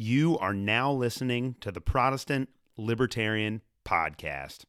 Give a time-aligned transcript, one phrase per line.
[0.00, 4.60] You are now listening to the Protestant Libertarian Podcast.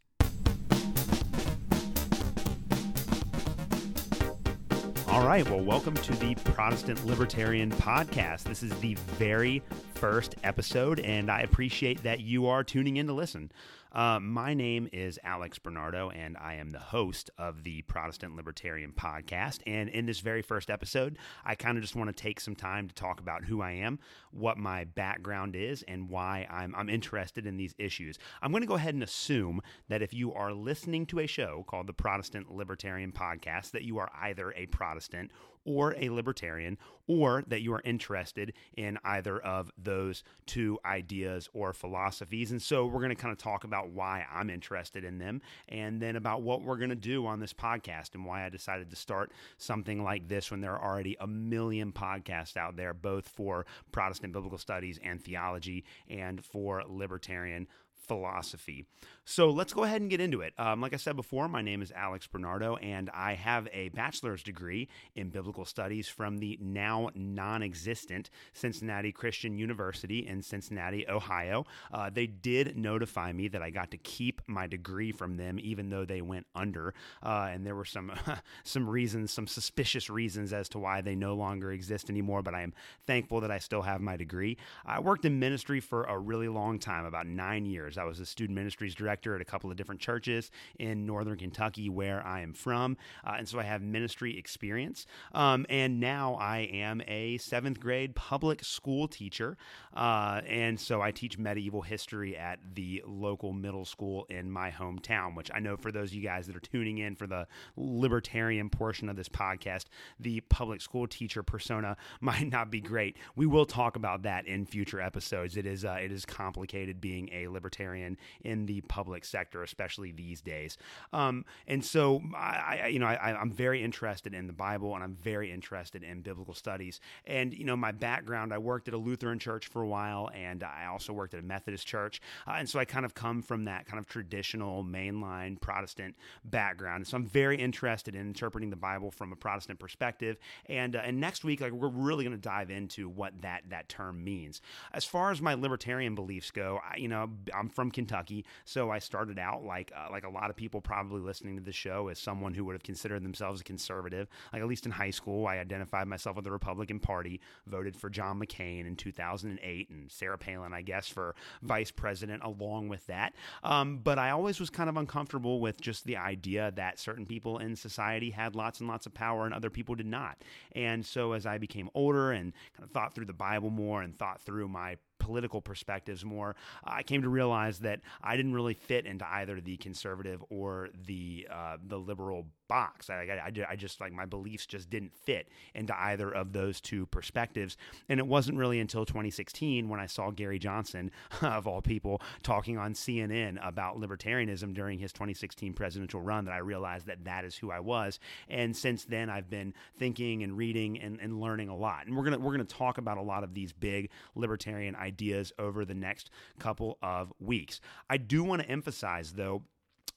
[5.08, 8.46] All right, well, welcome to the Protestant Libertarian Podcast.
[8.46, 9.62] This is the very
[9.94, 13.52] first episode, and I appreciate that you are tuning in to listen.
[13.92, 18.92] Uh, my name is Alex Bernardo, and I am the host of the Protestant Libertarian
[18.92, 19.62] Podcast.
[19.66, 22.88] And in this very first episode, I kind of just want to take some time
[22.88, 23.98] to talk about who I am,
[24.30, 28.20] what my background is, and why I'm, I'm interested in these issues.
[28.44, 31.66] I'm going to go ahead and assume that if you are listening to a show
[31.68, 35.32] called the Protestant Libertarian Podcast, that you are either a Protestant
[35.66, 41.74] or a libertarian, or that you are interested in either of those two ideas or
[41.74, 42.52] philosophies.
[42.52, 46.02] And so we're going to kind of talk about why I'm interested in them and
[46.02, 48.96] then about what we're going to do on this podcast and why I decided to
[48.96, 53.66] start something like this when there are already a million podcasts out there, both for
[53.92, 57.68] Protestant biblical studies and theology and for libertarian
[58.10, 58.88] philosophy.
[59.24, 60.54] So let's go ahead and get into it.
[60.58, 64.42] Um, like I said before, my name is Alex Bernardo, and I have a bachelor's
[64.42, 71.68] degree in biblical studies from the now non existent Cincinnati Christian University in Cincinnati, Ohio.
[71.94, 75.92] Uh, they did notify me that I got to keep my degree from them, even
[75.92, 76.96] though they went under.
[77.22, 78.12] Uh, and there were some,
[78.64, 82.64] some reasons, some suspicious reasons as to why they no longer exist anymore, but I
[82.64, 82.74] am
[83.06, 84.58] thankful that I still have my degree.
[84.84, 87.99] I worked in ministry for a really long time, about nine years.
[88.00, 91.90] I was a student ministries director at a couple of different churches in northern Kentucky,
[91.90, 92.98] where I am from.
[93.26, 95.06] Uh, and so I have ministry experience.
[95.34, 99.58] Um, and now I am a seventh grade public school teacher.
[99.96, 105.36] Uh, and so I teach medieval history at the local middle school in my hometown,
[105.36, 108.70] which I know for those of you guys that are tuning in for the libertarian
[108.70, 109.86] portion of this podcast,
[110.20, 113.18] the public school teacher persona might not be great.
[113.36, 115.58] We will talk about that in future episodes.
[115.58, 120.42] It is uh, it is complicated being a libertarian in the public sector, especially these
[120.42, 120.78] days.
[121.14, 125.04] Um, and so I, I you know I, I'm very interested in the Bible and
[125.04, 127.00] I'm very interested in biblical studies.
[127.26, 130.64] And you know my background, I worked at a Lutheran church for a while, and
[130.64, 133.66] I also worked at a Methodist church, uh, and so I kind of come from
[133.66, 137.08] that kind of traditional mainline Protestant background.
[137.08, 140.38] So I'm very interested in interpreting the Bible from a Protestant perspective.
[140.68, 143.90] And uh, and next week, like we're really going to dive into what that that
[143.90, 144.62] term means.
[144.94, 149.00] As far as my libertarian beliefs go, I, you know I'm from Kentucky, so I
[149.00, 152.20] started out like uh, like a lot of people probably listening to the show as
[152.20, 154.28] someone who would have considered themselves a conservative.
[154.52, 158.10] Like at least in high school, I identified myself with the Republican Party, voted for
[158.10, 163.34] John McCain in 2008, and Sarah Palin, I guess, for vice president along with that.
[163.64, 167.60] Um, but I always was kind of uncomfortable with just the idea that certain people
[167.60, 170.44] in society had lots and lots of power and other people did not.
[170.74, 174.20] And so as I became older and kind of thought through the Bible more and
[174.20, 179.06] thought through my political perspectives more, I came to realize that I didn't really fit
[179.06, 183.10] into either the conservative or the uh, the liberal box.
[183.10, 187.08] I, I, I, just like my beliefs just didn't fit into either of those two
[187.08, 187.76] perspectives.
[188.08, 192.78] And it wasn't really until 2016 when I saw Gary Johnson, of all people, talking
[192.78, 197.56] on CNN about libertarianism during his 2016 presidential run that I realized that that is
[197.56, 198.20] who I was.
[198.48, 202.06] And since then, I've been thinking and reading and, and learning a lot.
[202.06, 205.86] And we're gonna we're gonna talk about a lot of these big libertarian ideas over
[205.86, 207.82] the next couple of weeks.
[208.10, 209.64] I do want to emphasize though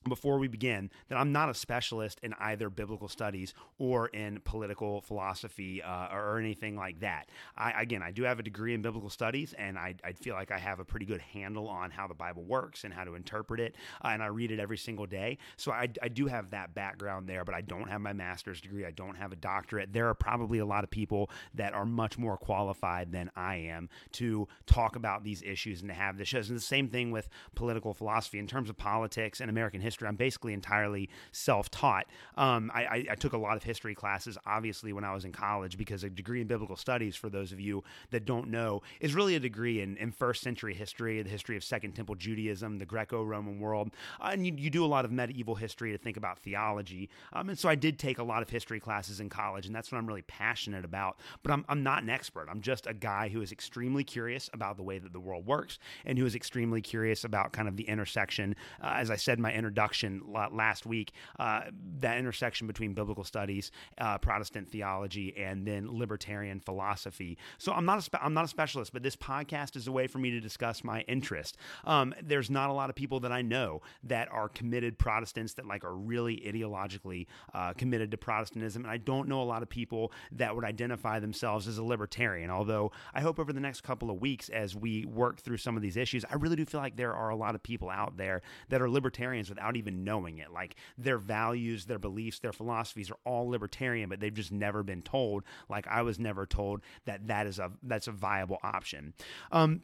[0.08, 5.00] before we begin that I'm not a specialist in either biblical studies or in political
[5.00, 7.28] philosophy uh, or anything like that.
[7.56, 10.50] I, again, I do have a degree in biblical studies, and I, I, feel like
[10.50, 13.60] I have a pretty good handle on how the Bible works and how to interpret
[13.60, 15.38] it, uh, and I read it every single day.
[15.56, 18.84] So I, I do have that background there, but I don't have my master's degree.
[18.84, 19.92] I don't have a doctorate.
[19.92, 23.88] There are probably a lot of people that are much more qualified than I am
[24.12, 26.48] to talk about these issues and to have the shows.
[26.48, 30.08] And the same thing with political philosophy in terms of politics and American history history.
[30.08, 32.06] I'm basically entirely self taught.
[32.36, 35.76] Um, I, I, took a lot of history classes, obviously, when I was in college,
[35.76, 39.36] because a degree in biblical studies, for those of you that don't know, is really
[39.36, 43.22] a degree in, in first century history, the history of Second Temple Judaism, the Greco
[43.22, 43.90] Roman world.
[44.18, 47.10] Uh, and you, you, do a lot of medieval history to think about theology.
[47.34, 49.92] Um, and so I did take a lot of history classes in college, and that's
[49.92, 51.18] what I'm really passionate about.
[51.42, 52.48] But I'm, I'm not an expert.
[52.50, 55.78] I'm just a guy who is extremely curious about the way that the world works
[56.06, 59.52] and who is extremely curious about kind of the intersection, uh, as I said my
[59.52, 61.62] introduction introduction last week, uh,
[61.98, 67.36] that intersection between biblical studies, uh, Protestant theology, and then libertarian philosophy.
[67.58, 70.06] So I'm not a spe- I'm not a specialist, but this podcast is a way
[70.06, 71.56] for me to discuss my interest.
[71.84, 75.66] Um, there's not a lot of people that I know that are committed Protestants that
[75.66, 79.68] like are really ideologically uh, committed to Protestantism, and I don't know a lot of
[79.68, 82.50] people that would identify themselves as a libertarian.
[82.50, 85.82] Although I hope over the next couple of weeks, as we work through some of
[85.82, 88.42] these issues, I really do feel like there are a lot of people out there
[88.68, 90.50] that are libertarians without even knowing it.
[90.52, 95.02] Like their values, their beliefs, their philosophies are all libertarian, but they've just never been
[95.02, 99.14] told, like I was never told, that that is a that's a viable option.
[99.50, 99.82] Um,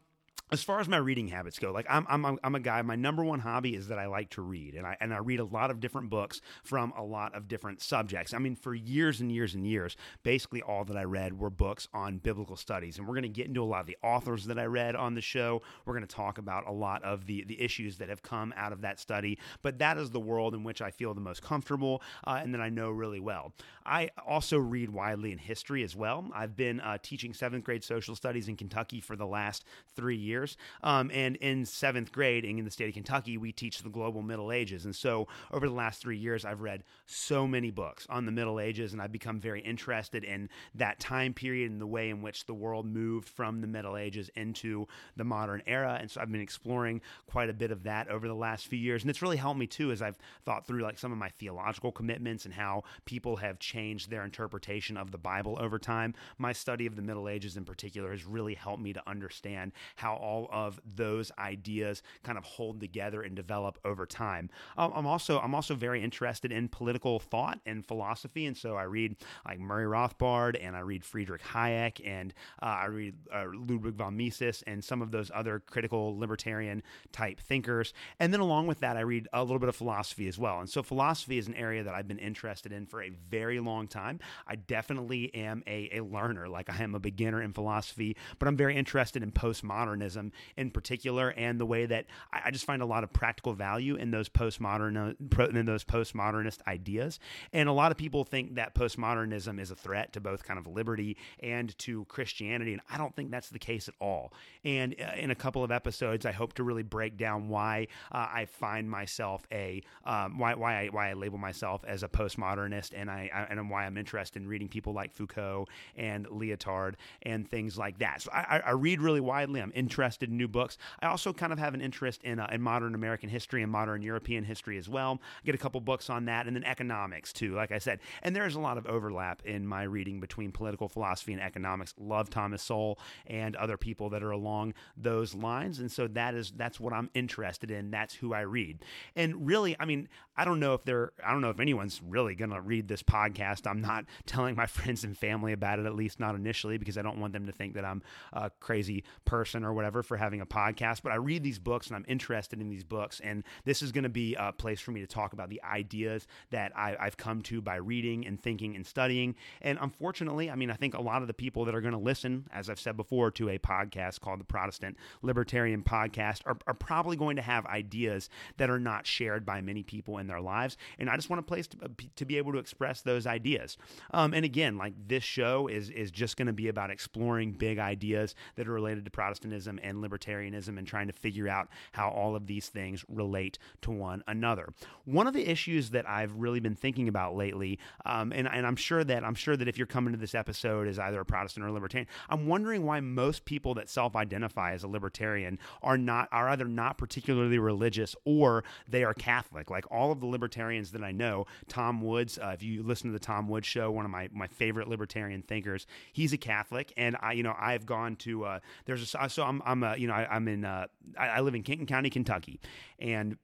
[0.51, 2.81] as far as my reading habits go, like I'm, I'm, I'm a guy.
[2.81, 5.39] My number one hobby is that I like to read, and I and I read
[5.39, 8.33] a lot of different books from a lot of different subjects.
[8.33, 11.87] I mean, for years and years and years, basically all that I read were books
[11.93, 14.57] on biblical studies, and we're going to get into a lot of the authors that
[14.57, 15.61] I read on the show.
[15.85, 18.73] We're going to talk about a lot of the the issues that have come out
[18.73, 19.37] of that study.
[19.61, 22.61] But that is the world in which I feel the most comfortable, uh, and that
[22.61, 23.53] I know really well.
[23.85, 26.25] I also read widely in history as well.
[26.33, 30.38] I've been uh, teaching seventh grade social studies in Kentucky for the last three years
[30.39, 30.57] years.
[30.83, 34.51] Um, and in seventh grade in the state of Kentucky, we teach the global Middle
[34.51, 34.85] Ages.
[34.85, 38.59] And so over the last three years, I've read so many books on the Middle
[38.59, 42.45] Ages, and I've become very interested in that time period and the way in which
[42.45, 45.97] the world moved from the Middle Ages into the modern era.
[45.99, 49.03] And so I've been exploring quite a bit of that over the last few years.
[49.03, 51.91] And it's really helped me too as I've thought through like some of my theological
[51.91, 56.13] commitments and how people have changed their interpretation of the Bible over time.
[56.37, 60.15] My study of the Middle Ages in particular has really helped me to understand how
[60.15, 64.49] all of those ideas kind of hold together and develop over time.
[64.77, 68.83] Um, I'm also I'm also very interested in political thought and philosophy, and so I
[68.83, 69.15] read
[69.45, 74.15] like Murray Rothbard and I read Friedrich Hayek and uh, I read uh, Ludwig von
[74.15, 77.93] Mises and some of those other critical libertarian type thinkers.
[78.19, 80.59] And then along with that, I read a little bit of philosophy as well.
[80.59, 83.87] And so philosophy is an area that I've been interested in for a very long
[83.87, 84.19] time.
[84.47, 88.57] I definitely am a, a learner, like I am a beginner in philosophy, but I'm
[88.57, 90.18] very interested in postmodernism
[90.57, 93.95] in particular, and the way that I, I just find a lot of practical value
[93.95, 95.15] in those postmodern
[95.55, 97.19] in those postmodernist ideas.
[97.53, 100.67] And a lot of people think that postmodernism is a threat to both kind of
[100.67, 104.33] liberty and to Christianity, and I don't think that's the case at all.
[104.63, 108.27] And uh, in a couple of episodes, I hope to really break down why uh,
[108.31, 112.91] I find myself a um, why why I why I label myself as a postmodernist,
[112.95, 117.49] and I, I and why I'm interested in reading people like Foucault and Lyotard and
[117.49, 118.21] things like that.
[118.21, 119.61] So I, I read really widely.
[119.61, 120.77] I'm interested interested in new books.
[121.01, 124.01] I also kind of have an interest in, uh, in modern American history and modern
[124.01, 125.19] European history as well.
[125.41, 127.99] I get a couple books on that, and then economics too, like I said.
[128.23, 131.93] And there is a lot of overlap in my reading between political philosophy and economics.
[131.97, 136.51] Love Thomas Sowell and other people that are along those lines, and so that is
[136.55, 137.91] that's what I'm interested in.
[137.91, 138.79] That's who I read.
[139.15, 142.35] And really, I mean, I don't know if they're I don't know if anyone's really
[142.35, 143.67] going to read this podcast.
[143.69, 147.01] I'm not telling my friends and family about it, at least not initially, because I
[147.01, 148.01] don't want them to think that I'm
[148.33, 151.95] a crazy person or whatever for having a podcast, but I read these books and
[151.95, 153.19] I'm interested in these books.
[153.23, 156.27] And this is going to be a place for me to talk about the ideas
[156.51, 159.35] that I, have come to by reading and thinking and studying.
[159.61, 161.99] And unfortunately, I mean, I think a lot of the people that are going to
[161.99, 166.73] listen, as I've said before, to a podcast called the Protestant Libertarian Podcast are, are
[166.73, 170.77] probably going to have ideas that are not shared by many people in their lives.
[170.97, 171.77] And I just want a place to,
[172.15, 173.77] to be able to express those ideas.
[174.11, 177.79] Um, and again, like this show is, is just going to be about exploring big
[177.79, 182.35] ideas that are related to Protestantism and libertarianism and trying to figure out how all
[182.35, 184.73] of these things relate to one another.
[185.05, 188.75] One of the issues that I've really been thinking about lately, um, and, and I'm
[188.75, 191.65] sure that I'm sure that if you're coming to this episode as either a Protestant
[191.65, 196.29] or a libertarian, I'm wondering why most people that self-identify as a libertarian are not
[196.31, 199.69] are either not particularly religious or they are Catholic.
[199.69, 203.13] Like all of the libertarians that I know, Tom Woods, uh, if you listen to
[203.13, 207.15] the Tom Woods show, one of my my favorite libertarian thinkers, he's a Catholic, and
[207.21, 210.13] I you know I've gone to uh, there's a so I'm I'm a you know,
[210.13, 212.59] I, am in, uh, I, I live in Kenton County, Kentucky,
[212.97, 213.37] and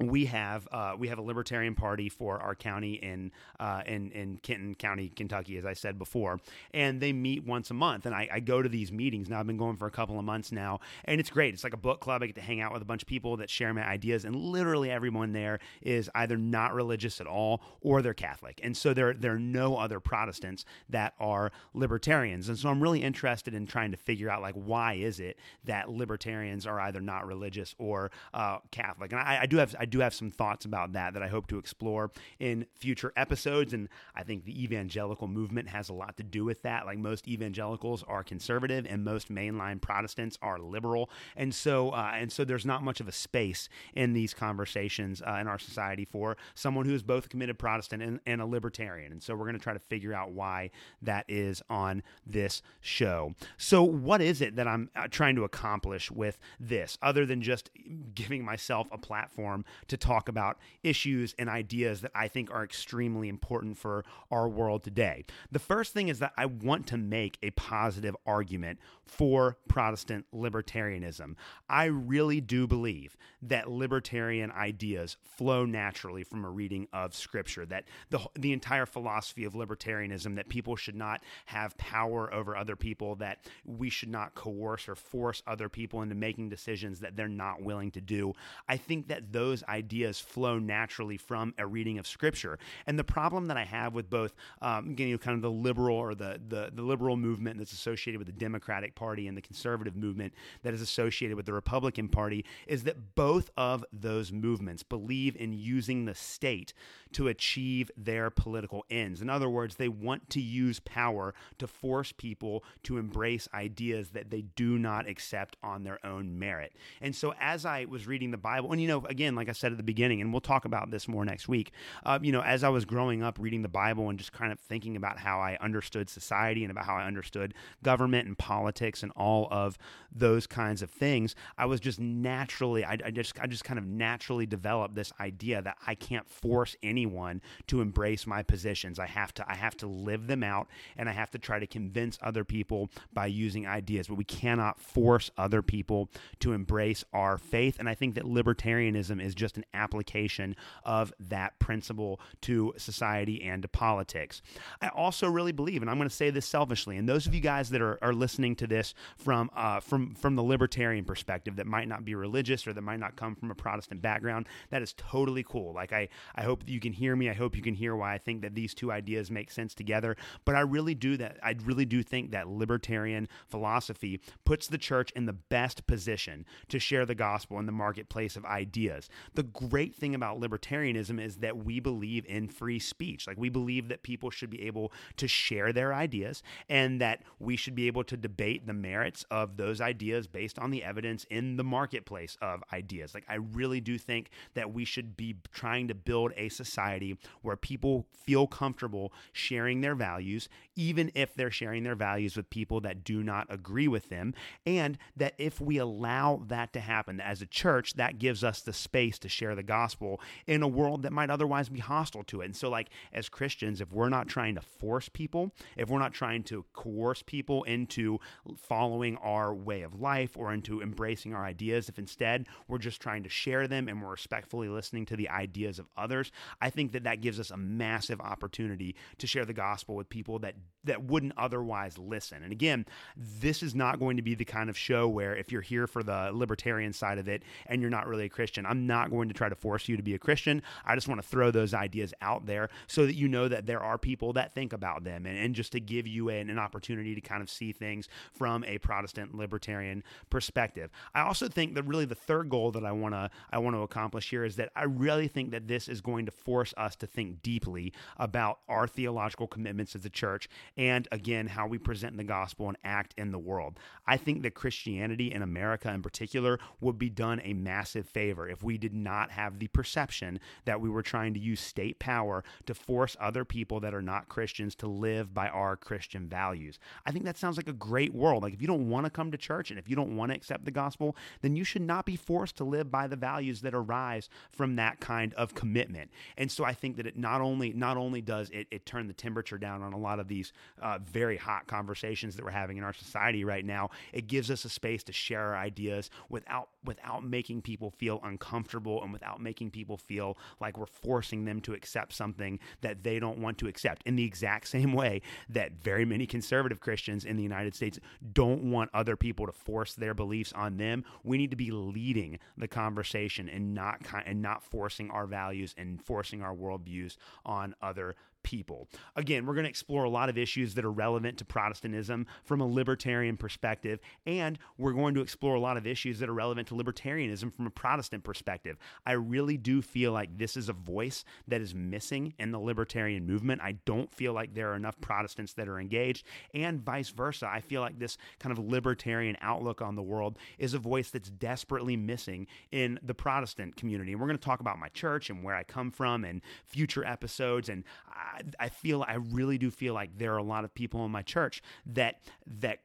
[0.00, 4.38] we have uh, we have a libertarian party for our county in uh, in in
[4.38, 6.40] Kenton County, Kentucky, as I said before,
[6.72, 8.06] and they meet once a month.
[8.06, 9.38] And I, I, go to these meetings now.
[9.38, 11.52] I've been going for a couple of months now, and it's great.
[11.52, 12.22] It's like a book club.
[12.22, 14.34] I get to hang out with a bunch of people that share my ideas, and
[14.34, 18.58] literally everyone there is either not religious at all or they're Catholic.
[18.62, 22.48] And so there there are no other Protestants that are libertarians.
[22.48, 25.90] And so I'm really interested in trying to figure out like why is it that
[25.90, 29.12] libertarians are either not religious or uh, Catholic.
[29.12, 31.46] And I, I do have I do have some thoughts about that that I hope
[31.48, 33.72] to explore in future episodes.
[33.72, 36.86] And I think the evangelical movement has a lot to do with that.
[36.86, 42.32] Like most evangelicals are conservative, and most mainline Protestants are liberal, and so uh, and
[42.32, 46.36] so there's not much of a space in these conversations uh, in our society for
[46.54, 49.12] someone who is both a committed Protestant and, and a libertarian.
[49.12, 50.70] And so we're going to try to figure out why
[51.02, 53.34] that is on this show.
[53.56, 57.70] So, what is it that I'm uh, trying to accomplish with this, other than just
[58.14, 63.28] giving myself a platform to talk about issues and ideas that I think are extremely
[63.28, 65.24] important for our world today?
[65.50, 71.34] The first thing is that I want to make a positive argument for Protestant libertarianism.
[71.68, 77.84] I really do believe that libertarian ideas flow naturally from a reading of Scripture, that
[78.10, 83.16] the, the entire philosophy of libertarianism, that people should not have power over other people,
[83.16, 87.62] that we should not coerce or force other people into making decisions that they're not
[87.62, 88.32] willing to do.
[88.68, 92.58] I think that those ideas flow naturally from a reading of Scripture.
[92.86, 95.96] And the problem that I have with both, um, you know, kind of the liberal
[95.96, 99.96] or the, the, the liberal movement that's associated with the Democratic Party and the conservative
[99.96, 105.36] movement that is associated with the Republican Party is that both of those movements believe
[105.36, 106.72] in using the state
[107.12, 109.20] to achieve their political ends.
[109.20, 114.30] In other words, they want to use power to force people to embrace ideas that
[114.30, 116.72] they do not accept on their own merit.
[117.00, 119.72] And so, as I was reading the Bible, and you know, again, like I said
[119.72, 121.72] at the beginning, and we'll talk about this more next week,
[122.06, 124.58] uh, you know, as I was growing up reading the Bible and just kind of
[124.58, 129.12] thinking about how I understood society and about how I understood government and politics and
[129.16, 129.76] all of
[130.12, 133.84] those kinds of things, I was just naturally, I, I just, I just kind of
[133.84, 138.98] naturally developed this idea that I can't force anyone to embrace my positions.
[138.98, 141.66] I have to, I have to live them out, and I have to try to
[141.66, 144.08] convince other people by using ideas.
[144.08, 146.08] But we cannot force other people
[146.40, 147.78] to embrace our faith.
[147.78, 150.54] And I think that libertarianism is just an application
[150.84, 154.42] of that principle to society and to politics.
[154.80, 157.40] I also really believe, and I'm going to say this selfishly, and those of you
[157.40, 161.66] guys that are, are listening to this from uh, from from the libertarian perspective that
[161.66, 164.94] might not be religious or that might not come from a Protestant background, that is
[164.96, 165.72] totally cool.
[165.74, 167.28] Like I I hope you can hear me.
[167.30, 170.16] I hope you can hear why I think that these two ideas make sense together.
[170.44, 171.38] But I really do that.
[171.42, 176.78] I really do think that libertarian philosophy puts the church in the best position to
[176.78, 179.08] share the gospel in the marketplace of ideas.
[179.34, 183.26] The great thing about libertarianism is that we believe in free speech.
[183.26, 187.56] Like we believe that people should be able to share their ideas and that we
[187.56, 191.56] should be able to debate the merits of those ideas based on the evidence in
[191.56, 193.14] the marketplace of ideas.
[193.14, 197.56] Like I really do think that we should be trying to build a society where
[197.56, 203.04] people feel comfortable sharing their values even if they're sharing their values with people that
[203.04, 204.34] do not agree with them
[204.66, 208.72] and that if we allow that to happen as a church that gives us the
[208.72, 212.46] space to share the gospel in a world that might otherwise be hostile to it.
[212.46, 216.12] And so like as Christians if we're not trying to force people, if we're not
[216.12, 218.18] trying to coerce people into
[218.56, 223.22] following our way of life or into embracing our ideas, if instead we're just trying
[223.22, 227.04] to share them and we're respectfully listening to the ideas of others, I think that
[227.04, 231.34] that gives us a massive opportunity to share the gospel with people that that wouldn't
[231.36, 232.42] otherwise listen.
[232.42, 232.86] And again,
[233.16, 236.02] this is not going to be the kind of show where if you're here for
[236.02, 239.34] the libertarian side of it and you're not really a Christian, I'm not going to
[239.34, 240.62] try to force you to be a Christian.
[240.84, 243.82] I just want to throw those ideas out there so that you know that there
[243.82, 247.14] are people that think about them and, and just to give you an, an opportunity
[247.14, 250.90] to kind of see things from a Protestant libertarian perspective.
[251.14, 253.82] I also think that really the third goal that I want to I want to
[253.82, 257.06] accomplish here is that I really think that this is going to force us to
[257.06, 262.24] think deeply about our theological commitments as a church and again how we present the
[262.24, 263.78] gospel and act in the world.
[264.06, 268.62] I think that Christianity in America in particular would be done a massive favor if
[268.62, 272.74] we did not have the perception that we were trying to use state power to
[272.74, 276.78] force other people that are not Christians to live by our Christian values.
[277.06, 278.42] I think that sounds like a great world.
[278.42, 280.36] Like if you don't want to come to church and if you don't want to
[280.36, 283.74] accept the gospel, then you should not be forced to live by the values that
[283.74, 286.10] arise from that kind of commitment.
[286.36, 289.12] And so I think that it not only not only does it, it turn the
[289.12, 292.84] temperature down on a lot of these uh, very hot conversations that we're having in
[292.84, 293.90] our society right now.
[294.12, 298.89] It gives us a space to share our ideas without without making people feel uncomfortable
[298.98, 303.38] and without making people feel like we're forcing them to accept something that they don't
[303.38, 304.02] want to accept.
[304.06, 307.98] In the exact same way that very many conservative Christians in the United States
[308.32, 311.04] don't want other people to force their beliefs on them.
[311.22, 316.02] We need to be leading the conversation and not and not forcing our values and
[316.02, 318.88] forcing our worldviews on other people.
[319.16, 322.60] Again, we're going to explore a lot of issues that are relevant to Protestantism from
[322.60, 326.68] a libertarian perspective, and we're going to explore a lot of issues that are relevant
[326.68, 328.78] to libertarianism from a Protestant perspective.
[329.04, 333.26] I really do feel like this is a voice that is missing in the libertarian
[333.26, 333.60] movement.
[333.62, 337.48] I don't feel like there are enough Protestants that are engaged, and vice versa.
[337.50, 341.30] I feel like this kind of libertarian outlook on the world is a voice that's
[341.30, 344.12] desperately missing in the Protestant community.
[344.12, 347.04] And we're going to talk about my church and where I come from and future
[347.04, 347.68] episodes.
[347.68, 351.04] And I, I feel, I really do feel like there are a lot of people
[351.04, 352.20] in my church that,
[352.60, 352.80] that,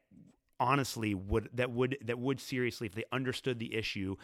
[0.58, 4.16] honestly would that would that would seriously if they understood the issue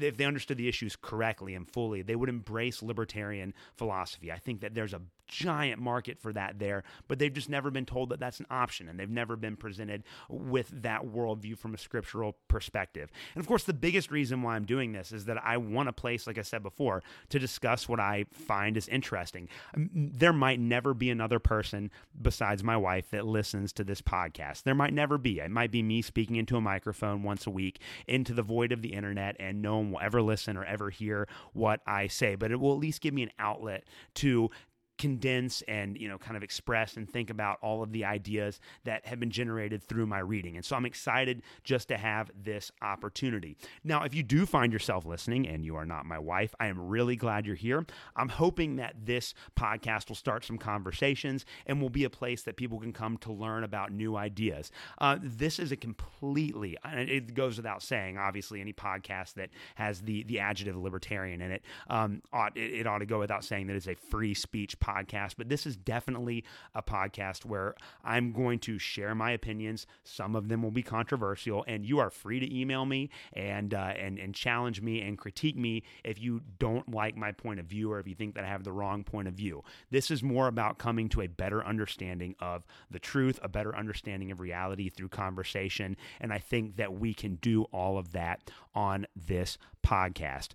[0.00, 4.30] if they understood the issues correctly and fully, they would embrace libertarian philosophy.
[4.32, 7.86] I think that there's a giant market for that there, but they've just never been
[7.86, 11.78] told that that's an option and they've never been presented with that worldview from a
[11.78, 13.10] scriptural perspective.
[13.34, 15.92] And of course, the biggest reason why I'm doing this is that I want a
[15.92, 19.48] place, like I said before, to discuss what I find is interesting.
[19.74, 24.62] There might never be another person besides my wife that listens to this podcast.
[24.64, 25.40] There might never be.
[25.40, 28.82] It might be me speaking into a microphone once a week into the void of
[28.82, 32.50] the internet, and no one will ever listen or ever hear what I say, but
[32.50, 34.50] it will at least give me an outlet to
[34.98, 39.04] condense and you know kind of express and think about all of the ideas that
[39.06, 40.56] have been generated through my reading.
[40.56, 43.56] And so i'm excited just to have this opportunity.
[43.82, 46.78] Now if you do find yourself listening and you are not my wife i am
[46.78, 47.84] really glad you're here.
[48.16, 52.56] I'm hoping that this podcast will start some conversations and will be a place that
[52.56, 54.70] people can come to learn about new ideas.
[54.98, 60.22] Uh, this is a completely it goes without saying obviously any podcast that has the
[60.24, 63.76] the adjective libertarian in it um, ought it, it ought to go without saying that
[63.76, 67.74] it's a free speech podcast, but this is definitely a podcast where
[68.04, 69.86] I'm going to share my opinions.
[70.04, 73.94] Some of them will be controversial, and you are free to email me and uh,
[73.96, 77.90] and and challenge me and critique me if you don't like my point of view
[77.90, 79.62] or if you think that I have the wrong point of view.
[79.90, 84.30] This is more about coming to a better understanding of the truth, a better understanding
[84.30, 89.06] of reality through conversation, and I think that we can do all of that on
[89.16, 90.50] this podcast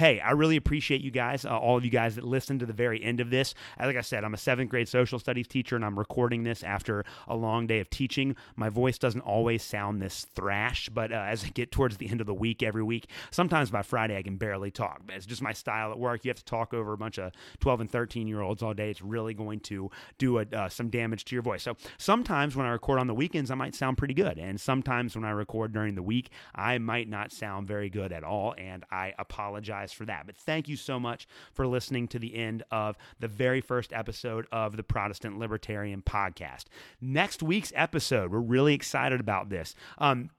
[0.00, 2.72] hey, I really appreciate you guys, uh, all of you guys that listened to the
[2.72, 3.54] very end of this.
[3.78, 7.04] Like I said, I'm a seventh grade social studies teacher and I'm recording this after
[7.28, 8.34] a long day of teaching.
[8.56, 12.22] My voice doesn't always sound this thrash, but uh, as I get towards the end
[12.22, 15.02] of the week every week, sometimes by Friday I can barely talk.
[15.10, 16.24] It's just my style at work.
[16.24, 18.88] You have to talk over a bunch of 12 and 13 year olds all day.
[18.88, 21.62] It's really going to do a, uh, some damage to your voice.
[21.62, 24.38] So sometimes when I record on the weekends, I might sound pretty good.
[24.38, 28.24] And sometimes when I record during the week, I might not sound very good at
[28.24, 28.54] all.
[28.56, 30.26] And I apologize apologize for that.
[30.26, 34.46] But thank you so much for listening to the end of the very first episode
[34.52, 36.64] of the Protestant Libertarian Podcast.
[37.00, 39.74] Next week's episode, we're really excited about this.
[39.98, 40.30] Um,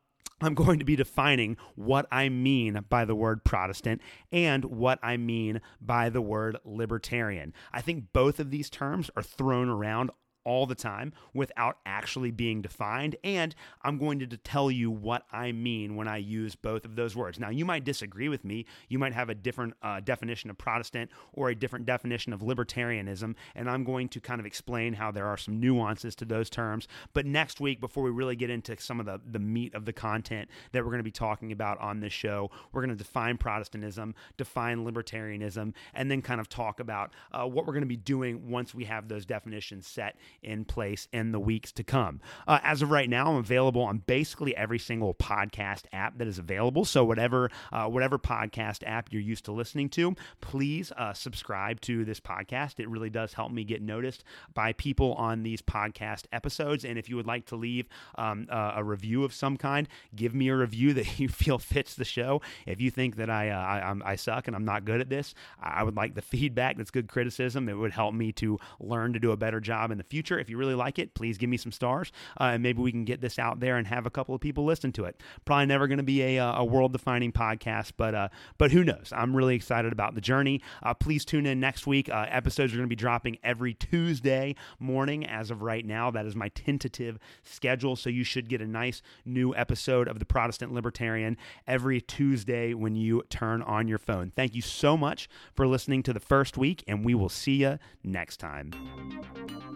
[0.44, 5.18] I'm going to be defining what I mean by the word Protestant and what I
[5.18, 7.54] mean by the word libertarian.
[7.72, 10.10] I think both of these terms are thrown around
[10.44, 13.16] all the time without actually being defined.
[13.24, 17.16] And I'm going to tell you what I mean when I use both of those
[17.16, 17.40] words.
[17.40, 18.66] Now, you might disagree with me.
[18.90, 23.36] You might have a different uh, definition of Protestant or a different definition of libertarianism.
[23.56, 26.88] And I'm going to kind of explain how there are some nuances to those terms.
[27.14, 29.94] But next week, before we really get into some of the, the meat of the
[29.94, 33.38] content that we're going to be talking about on this show, we're going to define
[33.38, 37.98] Protestantism, define libertarianism, and then kind of talk about uh, what we're going to be
[37.98, 42.20] doing once we have those definitions set in place in the weeks to come.
[42.48, 46.38] Uh, as of right now, I'm available on basically every single podcast app that is
[46.38, 46.86] available.
[46.86, 52.06] So whatever uh, whatever podcast app you're used to listening to, please uh, subscribe to
[52.06, 52.80] this podcast.
[52.80, 56.86] It really does help me get noticed by people on these podcast episodes.
[56.86, 60.50] And if you would like to leave um, a review of some kind, give me
[60.50, 62.42] a review that you feel fits the show.
[62.66, 63.60] If you think that I uh,
[64.06, 66.78] I, I suck and I'm not good at this, I would like the feedback.
[66.78, 67.70] That's good criticism.
[67.70, 70.21] It would help me to learn to do a better job in the future.
[70.22, 73.06] If you really like it, please give me some stars, uh, and maybe we can
[73.06, 75.20] get this out there and have a couple of people listen to it.
[75.46, 78.84] Probably never going to be a, uh, a world defining podcast, but uh, but who
[78.84, 79.12] knows?
[79.16, 80.62] I'm really excited about the journey.
[80.84, 82.10] Uh, please tune in next week.
[82.10, 86.12] Uh, episodes are going to be dropping every Tuesday morning as of right now.
[86.12, 90.26] That is my tentative schedule, so you should get a nice new episode of the
[90.26, 94.32] Protestant Libertarian every Tuesday when you turn on your phone.
[94.36, 97.80] Thank you so much for listening to the first week, and we will see you
[98.04, 98.72] next time.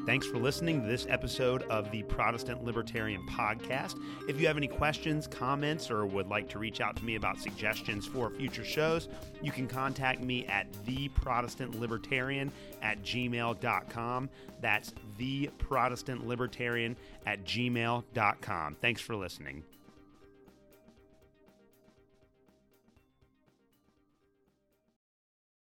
[0.05, 3.98] Thanks for listening to this episode of the Protestant Libertarian Podcast.
[4.28, 7.39] If you have any questions, comments, or would like to reach out to me about
[7.39, 9.08] suggestions for future shows,
[9.41, 14.30] you can contact me at theprotestantlibertarian at gmail.com.
[14.60, 18.76] That's theprotestantlibertarian at gmail.com.
[18.82, 19.63] Thanks for listening.